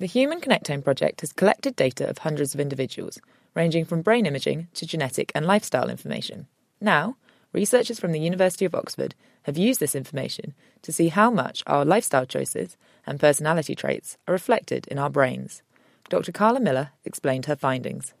[0.00, 3.20] The Human Connectome Project has collected data of hundreds of individuals,
[3.54, 6.48] ranging from brain imaging to genetic and lifestyle information.
[6.80, 7.16] Now,
[7.52, 11.84] researchers from the University of Oxford have used this information to see how much our
[11.84, 12.76] lifestyle choices
[13.06, 15.62] and personality traits are reflected in our brains.
[16.08, 16.32] Dr.
[16.32, 18.14] Karla Miller explained her findings.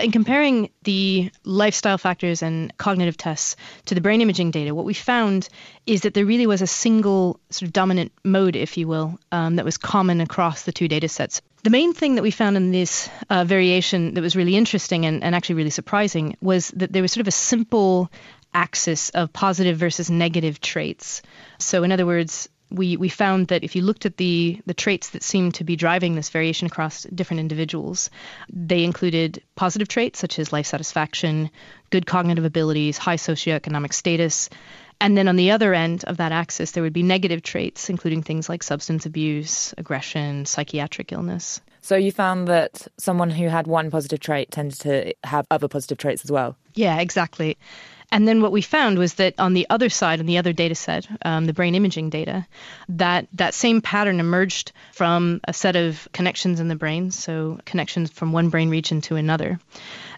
[0.00, 3.54] In comparing the lifestyle factors and cognitive tests
[3.86, 5.48] to the brain imaging data, what we found
[5.86, 9.56] is that there really was a single sort of dominant mode, if you will, um,
[9.56, 11.40] that was common across the two data sets.
[11.62, 15.22] The main thing that we found in this uh, variation that was really interesting and,
[15.22, 18.10] and actually really surprising was that there was sort of a simple
[18.52, 21.22] axis of positive versus negative traits.
[21.58, 25.10] So, in other words, we, we found that if you looked at the, the traits
[25.10, 28.10] that seemed to be driving this variation across different individuals,
[28.50, 31.50] they included positive traits such as life satisfaction,
[31.90, 34.48] good cognitive abilities, high socioeconomic status.
[35.00, 38.22] And then on the other end of that axis, there would be negative traits, including
[38.22, 41.60] things like substance abuse, aggression, psychiatric illness.
[41.80, 45.98] So you found that someone who had one positive trait tended to have other positive
[45.98, 46.56] traits as well?
[46.74, 47.58] Yeah, exactly.
[48.14, 50.76] And then what we found was that on the other side, on the other data
[50.76, 52.46] set, um, the brain imaging data,
[52.90, 58.12] that that same pattern emerged from a set of connections in the brain, so connections
[58.12, 59.58] from one brain region to another.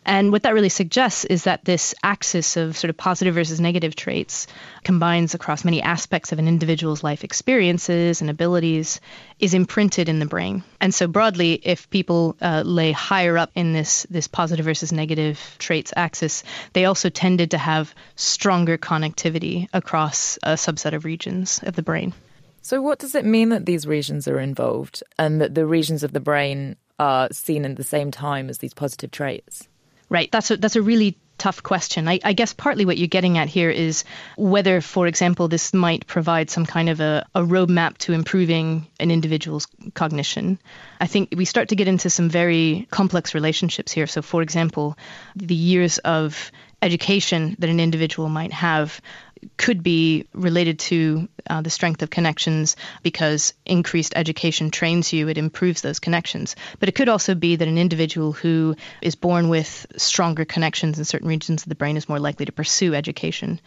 [0.06, 3.96] And what that really suggests is that this axis of sort of positive versus negative
[3.96, 4.46] traits
[4.84, 9.00] combines across many aspects of an individual's life experiences and abilities
[9.40, 10.62] is imprinted in the brain.
[10.80, 15.56] And so broadly, if people uh, lay higher up in this this positive versus negative
[15.58, 21.74] traits axis, they also tended to have stronger connectivity across a subset of regions of
[21.74, 22.14] the brain.
[22.62, 26.12] So, what does it mean that these regions are involved and that the regions of
[26.12, 29.66] the brain are seen at the same time as these positive traits?
[30.08, 30.30] Right.
[30.30, 32.08] That's a, that's a really tough question.
[32.08, 34.04] I, I, guess partly what you're getting at here is
[34.36, 39.10] whether, for example, this might provide some kind of a, a roadmap to improving an
[39.10, 40.58] individual's cognition.
[41.00, 44.06] I think we start to get into some very complex relationships here.
[44.06, 44.96] So, for example,
[45.34, 46.50] the years of
[46.82, 49.00] education that an individual might have
[49.56, 55.38] could be related to uh, the strength of connections because increased education trains you, it
[55.38, 56.56] improves those connections.
[56.78, 61.04] But it could also be that an individual who is born with stronger connections in
[61.04, 63.60] certain regions of the brain is more likely to pursue education.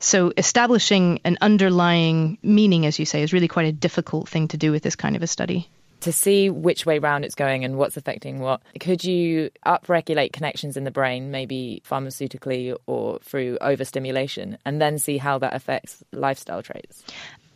[0.00, 4.56] So, establishing an underlying meaning, as you say, is really quite a difficult thing to
[4.56, 5.68] do with this kind of a study
[6.04, 10.76] to see which way round it's going and what's affecting what, could you upregulate connections
[10.76, 16.62] in the brain, maybe pharmaceutically or through overstimulation, and then see how that affects lifestyle
[16.62, 17.04] traits?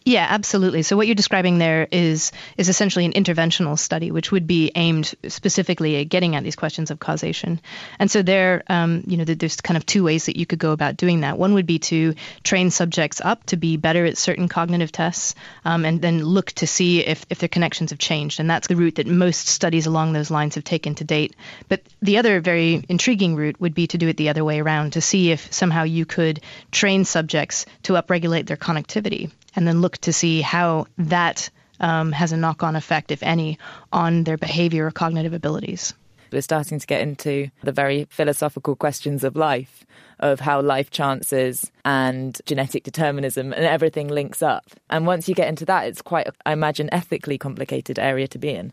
[0.08, 0.84] Yeah, absolutely.
[0.84, 5.14] So what you're describing there is is essentially an interventional study, which would be aimed
[5.28, 7.60] specifically at getting at these questions of causation.
[7.98, 10.72] And so there, um, you know, there's kind of two ways that you could go
[10.72, 11.36] about doing that.
[11.36, 15.34] One would be to train subjects up to be better at certain cognitive tests,
[15.66, 18.40] um, and then look to see if if their connections have changed.
[18.40, 21.36] And that's the route that most studies along those lines have taken to date.
[21.68, 24.94] But the other very intriguing route would be to do it the other way around,
[24.94, 26.40] to see if somehow you could
[26.72, 31.50] train subjects to upregulate their connectivity and then look to see how that
[31.80, 33.58] um, has a knock on effect, if any,
[33.92, 35.94] on their behavior or cognitive abilities.
[36.30, 39.86] We're starting to get into the very philosophical questions of life,
[40.20, 44.64] of how life chances and genetic determinism and everything links up.
[44.90, 48.50] And once you get into that, it's quite, I imagine, ethically complicated area to be
[48.50, 48.72] in.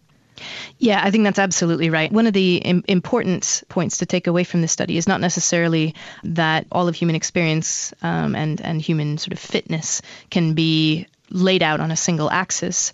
[0.79, 2.11] Yeah, I think that's absolutely right.
[2.11, 5.95] One of the Im- important points to take away from this study is not necessarily
[6.25, 11.63] that all of human experience um, and and human sort of fitness can be laid
[11.63, 12.93] out on a single axis.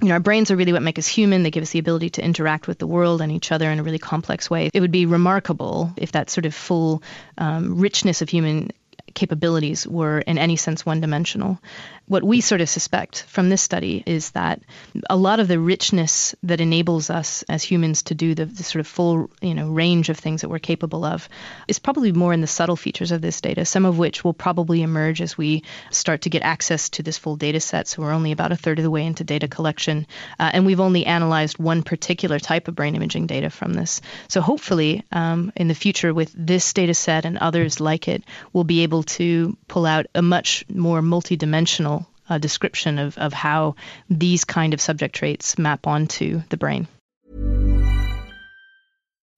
[0.00, 1.44] You know, our brains are really what make us human.
[1.44, 3.82] They give us the ability to interact with the world and each other in a
[3.82, 4.70] really complex way.
[4.74, 7.02] It would be remarkable if that sort of full
[7.38, 8.70] um, richness of human
[9.14, 11.60] capabilities were in any sense one dimensional.
[12.06, 14.60] What we sort of suspect from this study is that
[15.08, 18.80] a lot of the richness that enables us as humans to do the, the, sort
[18.80, 21.28] of full you know range of things that we're capable of
[21.66, 24.82] is probably more in the subtle features of this data, some of which will probably
[24.82, 27.88] emerge as we start to get access to this full data set.
[27.88, 30.06] So we're only about a third of the way into data collection,
[30.38, 34.02] uh, and we've only analyzed one particular type of brain imaging data from this.
[34.28, 38.64] So hopefully, um, in the future, with this data set and others like it, we'll
[38.64, 43.76] be able to pull out a much more multidimensional uh, description of, of how
[44.08, 46.88] these kind of subject traits map onto the brain.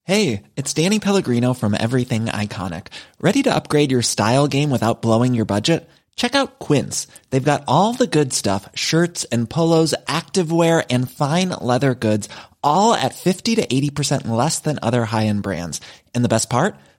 [0.04, 2.88] Hey, it's Danny Pellegrino from Everything Iconic.
[3.20, 5.88] Ready to upgrade your style game without blowing your budget?
[6.14, 7.08] Check out Quince.
[7.30, 12.28] They've got all the good stuff shirts and polos, activewear, and fine leather goods,
[12.62, 15.80] all at 50 to 80% less than other high end brands.
[16.14, 16.76] And the best part?